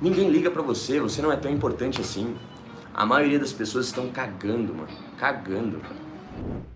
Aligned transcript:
Ninguém 0.00 0.30
liga 0.30 0.50
pra 0.50 0.62
você, 0.62 0.98
você 0.98 1.20
não 1.20 1.30
é 1.30 1.36
tão 1.36 1.50
importante 1.50 2.00
assim. 2.00 2.34
A 2.94 3.04
maioria 3.04 3.38
das 3.38 3.52
pessoas 3.52 3.86
estão 3.86 4.08
cagando, 4.10 4.74
mano. 4.74 4.88
Cagando, 5.18 5.78
cara. 5.78 6.70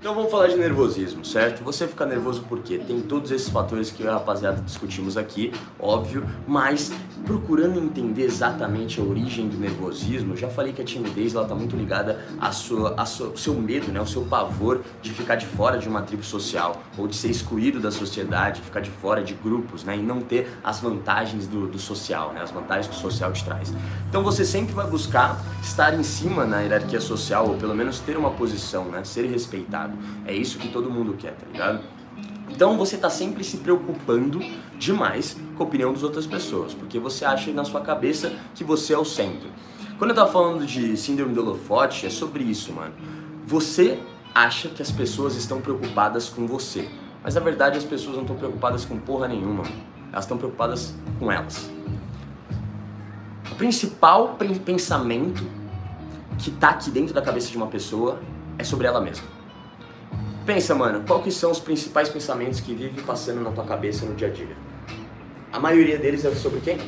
Então 0.00 0.14
vamos 0.14 0.30
falar 0.30 0.46
de 0.46 0.56
nervosismo, 0.56 1.22
certo? 1.26 1.62
Você 1.62 1.86
fica 1.86 2.06
nervoso 2.06 2.40
por 2.44 2.60
quê? 2.60 2.78
Tem 2.78 3.02
todos 3.02 3.30
esses 3.30 3.50
fatores 3.50 3.90
que 3.90 4.02
eu 4.02 4.06
e 4.06 4.08
a 4.08 4.14
rapaziada 4.14 4.62
discutimos 4.62 5.14
aqui, 5.14 5.52
óbvio, 5.78 6.26
mas 6.48 6.90
procurando 7.26 7.78
entender 7.78 8.22
exatamente 8.22 8.98
a 8.98 9.02
origem 9.02 9.46
do 9.46 9.58
nervosismo, 9.58 10.34
já 10.34 10.48
falei 10.48 10.72
que 10.72 10.80
a 10.80 10.84
timidez 10.86 11.34
ela 11.34 11.46
tá 11.46 11.54
muito 11.54 11.76
ligada 11.76 12.18
à 12.40 12.50
sua, 12.50 12.94
à 12.96 13.04
sua, 13.04 13.26
ao 13.26 13.36
seu 13.36 13.52
medo, 13.52 13.92
né? 13.92 14.00
ao 14.00 14.06
seu 14.06 14.22
pavor 14.22 14.80
de 15.02 15.12
ficar 15.12 15.34
de 15.34 15.44
fora 15.44 15.78
de 15.78 15.86
uma 15.86 16.00
tribo 16.00 16.24
social, 16.24 16.82
ou 16.96 17.06
de 17.06 17.14
ser 17.14 17.28
excluído 17.28 17.78
da 17.78 17.90
sociedade, 17.90 18.62
ficar 18.62 18.80
de 18.80 18.90
fora 18.90 19.22
de 19.22 19.34
grupos, 19.34 19.84
né? 19.84 19.98
E 19.98 20.02
não 20.02 20.22
ter 20.22 20.50
as 20.64 20.80
vantagens 20.80 21.46
do, 21.46 21.66
do 21.66 21.78
social, 21.78 22.32
né? 22.32 22.40
As 22.40 22.50
vantagens 22.50 22.86
que 22.86 22.94
o 22.94 22.98
social 22.98 23.32
te 23.32 23.44
traz. 23.44 23.70
Então 24.08 24.22
você 24.22 24.46
sempre 24.46 24.72
vai 24.72 24.86
buscar 24.86 25.38
estar 25.62 25.92
em 25.92 26.02
cima 26.02 26.46
na 26.46 26.60
hierarquia 26.60 27.00
social, 27.02 27.48
ou 27.48 27.56
pelo 27.56 27.74
menos 27.74 28.00
ter 28.00 28.16
uma 28.16 28.30
posição, 28.30 28.86
né? 28.86 29.04
Ser 29.04 29.26
respeitado. 29.26 29.89
É 30.26 30.34
isso 30.34 30.58
que 30.58 30.68
todo 30.68 30.90
mundo 30.90 31.14
quer, 31.14 31.34
tá 31.34 31.46
ligado? 31.50 31.80
Então 32.50 32.76
você 32.76 32.96
tá 32.96 33.08
sempre 33.08 33.42
se 33.44 33.58
preocupando 33.58 34.40
demais 34.78 35.36
com 35.56 35.62
a 35.62 35.66
opinião 35.66 35.92
das 35.92 36.02
outras 36.02 36.26
pessoas, 36.26 36.74
porque 36.74 36.98
você 36.98 37.24
acha 37.24 37.52
na 37.52 37.64
sua 37.64 37.80
cabeça 37.80 38.32
que 38.54 38.64
você 38.64 38.92
é 38.92 38.98
o 38.98 39.04
centro. 39.04 39.48
Quando 39.98 40.10
eu 40.10 40.16
tava 40.16 40.32
falando 40.32 40.66
de 40.66 40.96
síndrome 40.96 41.34
do 41.34 41.40
holofote, 41.40 42.06
é 42.06 42.10
sobre 42.10 42.42
isso, 42.42 42.72
mano. 42.72 42.92
Você 43.46 43.98
acha 44.34 44.68
que 44.68 44.82
as 44.82 44.90
pessoas 44.90 45.36
estão 45.36 45.60
preocupadas 45.60 46.28
com 46.28 46.46
você, 46.46 46.88
mas 47.22 47.34
na 47.34 47.40
verdade 47.40 47.78
as 47.78 47.84
pessoas 47.84 48.16
não 48.16 48.22
estão 48.22 48.36
preocupadas 48.36 48.84
com 48.84 48.98
porra 48.98 49.28
nenhuma. 49.28 49.64
Elas 50.12 50.24
estão 50.24 50.36
preocupadas 50.36 50.94
com 51.18 51.30
elas. 51.30 51.70
O 53.50 53.54
principal 53.54 54.36
pensamento 54.64 55.44
que 56.38 56.50
tá 56.50 56.70
aqui 56.70 56.90
dentro 56.90 57.14
da 57.14 57.20
cabeça 57.20 57.50
de 57.50 57.56
uma 57.56 57.66
pessoa 57.66 58.18
é 58.58 58.64
sobre 58.64 58.86
ela 58.86 59.00
mesma. 59.00 59.39
Pensa, 60.46 60.74
mano, 60.74 61.04
qual 61.06 61.22
que 61.22 61.30
são 61.30 61.50
os 61.50 61.60
principais 61.60 62.08
pensamentos 62.08 62.60
que 62.60 62.74
vivem 62.74 63.04
passando 63.04 63.40
na 63.42 63.50
tua 63.50 63.64
cabeça 63.64 64.06
no 64.06 64.14
dia 64.14 64.28
a 64.28 64.30
dia? 64.30 64.56
A 65.52 65.60
maioria 65.60 65.98
deles 65.98 66.24
é 66.24 66.34
sobre 66.34 66.60
quem? 66.60 66.78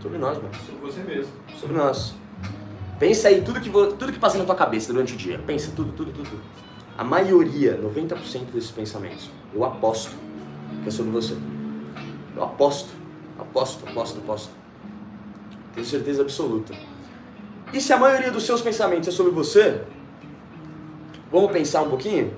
Sobre 0.00 0.18
nós, 0.18 0.36
mano. 0.38 0.50
Sobre 0.66 0.80
você 0.80 1.02
mesmo. 1.02 1.32
Sobre 1.58 1.76
nós. 1.76 2.14
Pensa 2.98 3.28
aí 3.28 3.42
tudo 3.42 3.60
que, 3.60 3.70
tudo 3.70 4.12
que 4.12 4.18
passa 4.18 4.38
na 4.38 4.44
tua 4.44 4.54
cabeça 4.54 4.92
durante 4.92 5.14
o 5.14 5.16
dia. 5.16 5.38
Pensa 5.38 5.72
tudo, 5.74 5.92
tudo, 5.92 6.12
tudo. 6.12 6.28
tudo. 6.28 6.42
A 6.96 7.02
maioria, 7.02 7.76
90% 7.76 8.52
desses 8.52 8.70
pensamentos, 8.70 9.28
eu 9.52 9.64
aposto 9.64 10.14
que 10.82 10.88
é 10.88 10.90
sobre 10.92 11.10
você. 11.10 11.36
Eu 12.36 12.44
aposto, 12.44 12.90
aposto, 13.38 13.88
aposto, 13.88 14.18
aposto. 14.18 14.50
Tenho 15.74 15.86
certeza 15.86 16.22
absoluta. 16.22 16.72
E 17.72 17.80
se 17.80 17.92
a 17.92 17.98
maioria 17.98 18.30
dos 18.30 18.44
seus 18.44 18.62
pensamentos 18.62 19.08
é 19.08 19.12
sobre 19.12 19.32
você, 19.32 19.82
Vamos 21.34 21.50
pensar 21.50 21.82
um 21.82 21.88
pouquinho? 21.88 22.32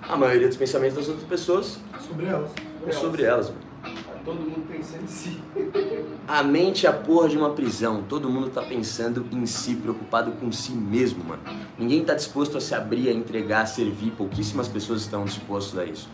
A 0.00 0.16
maioria 0.16 0.46
dos 0.46 0.56
pensamentos 0.56 0.98
das 0.98 1.08
outras 1.08 1.26
pessoas 1.26 1.80
sobre 2.06 2.26
elas. 2.26 2.48
é 2.86 2.92
sobre 2.92 3.24
elas, 3.24 3.48
mano. 3.48 3.60
Todo 4.24 4.36
mundo 4.36 4.68
pensando 4.70 5.02
em 5.02 5.08
si. 5.08 5.40
A 6.28 6.44
mente 6.44 6.86
é 6.86 6.90
a 6.90 6.92
porra 6.92 7.28
de 7.28 7.36
uma 7.36 7.50
prisão. 7.50 8.04
Todo 8.08 8.30
mundo 8.30 8.50
tá 8.50 8.62
pensando 8.62 9.26
em 9.32 9.44
si, 9.46 9.74
preocupado 9.74 10.30
com 10.30 10.52
si 10.52 10.70
mesmo, 10.70 11.24
mano. 11.24 11.42
Ninguém 11.76 12.04
tá 12.04 12.14
disposto 12.14 12.56
a 12.56 12.60
se 12.60 12.72
abrir, 12.72 13.08
a 13.08 13.12
entregar, 13.12 13.62
a 13.62 13.66
servir. 13.66 14.12
Pouquíssimas 14.12 14.68
pessoas 14.68 15.00
estão 15.00 15.24
dispostas 15.24 15.80
a 15.80 15.84
isso. 15.84 16.08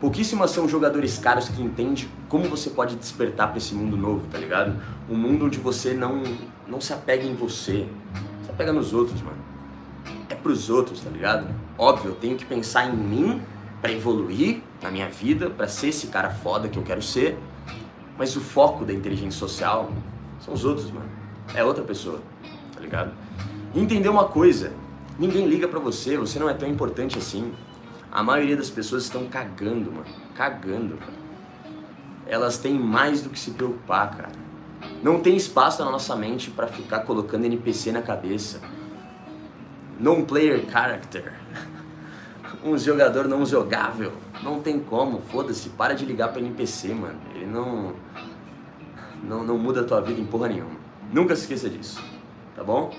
Pouquíssimas 0.00 0.52
são 0.52 0.68
jogadores 0.68 1.18
caros 1.18 1.48
que 1.48 1.60
entendem 1.60 2.08
como 2.28 2.48
você 2.48 2.70
pode 2.70 2.94
despertar 2.94 3.48
para 3.48 3.58
esse 3.58 3.74
mundo 3.74 3.96
novo, 3.96 4.24
tá 4.30 4.38
ligado? 4.38 4.80
Um 5.10 5.16
mundo 5.16 5.46
onde 5.46 5.58
você 5.58 5.94
não, 5.94 6.22
não 6.68 6.80
se 6.80 6.92
apega 6.92 7.24
em 7.24 7.34
você, 7.34 7.88
se 8.44 8.50
apega 8.50 8.72
nos 8.72 8.92
outros, 8.94 9.20
mano 9.20 9.53
pros 10.44 10.68
outros, 10.68 11.00
tá 11.00 11.08
ligado? 11.08 11.48
Óbvio, 11.78 12.10
eu 12.10 12.14
tenho 12.14 12.36
que 12.36 12.44
pensar 12.44 12.86
em 12.86 12.94
mim 12.94 13.42
para 13.80 13.90
evoluir 13.90 14.60
na 14.82 14.90
minha 14.90 15.08
vida, 15.08 15.48
para 15.48 15.66
ser 15.66 15.88
esse 15.88 16.08
cara 16.08 16.30
foda 16.30 16.68
que 16.68 16.78
eu 16.78 16.82
quero 16.82 17.02
ser. 17.02 17.38
Mas 18.16 18.36
o 18.36 18.40
foco 18.40 18.84
da 18.84 18.92
inteligência 18.92 19.38
social 19.40 19.90
são 20.38 20.54
os 20.54 20.64
outros, 20.64 20.90
mano. 20.90 21.08
É 21.54 21.64
outra 21.64 21.82
pessoa, 21.82 22.20
tá 22.74 22.80
ligado? 22.80 23.12
E 23.74 23.80
entender 23.80 24.08
uma 24.08 24.26
coisa, 24.26 24.72
ninguém 25.18 25.46
liga 25.46 25.66
para 25.66 25.80
você, 25.80 26.16
você 26.16 26.38
não 26.38 26.48
é 26.48 26.54
tão 26.54 26.68
importante 26.68 27.18
assim. 27.18 27.52
A 28.12 28.22
maioria 28.22 28.56
das 28.56 28.70
pessoas 28.70 29.04
estão 29.04 29.26
cagando, 29.26 29.90
mano. 29.90 30.06
Cagando, 30.36 30.96
cara. 30.98 31.24
Elas 32.26 32.58
têm 32.58 32.74
mais 32.74 33.22
do 33.22 33.30
que 33.30 33.38
se 33.38 33.50
preocupar, 33.50 34.16
cara. 34.16 34.32
Não 35.02 35.20
tem 35.20 35.36
espaço 35.36 35.82
na 35.84 35.90
nossa 35.90 36.14
mente 36.14 36.50
para 36.50 36.66
ficar 36.66 37.00
colocando 37.00 37.44
NPC 37.46 37.90
na 37.90 38.02
cabeça 38.02 38.60
non-player 39.98 40.64
character. 40.70 41.32
Um 42.64 42.78
jogador 42.78 43.28
não 43.28 43.44
jogável. 43.44 44.12
Não 44.42 44.58
tem 44.58 44.80
como, 44.80 45.20
foda-se, 45.20 45.68
para 45.68 45.92
de 45.92 46.06
ligar 46.06 46.32
para 46.32 46.40
NPC, 46.40 46.94
mano. 46.94 47.20
Ele 47.34 47.44
não, 47.44 47.92
não 49.22 49.44
não 49.44 49.58
muda 49.58 49.82
a 49.82 49.84
tua 49.84 50.00
vida 50.00 50.18
em 50.18 50.24
porra 50.24 50.48
nenhuma. 50.48 50.76
Nunca 51.12 51.36
se 51.36 51.42
esqueça 51.42 51.68
disso, 51.68 52.02
tá 52.56 52.64
bom? 52.64 52.90